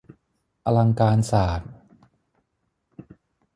[0.65, 1.71] อลังการศาสตร์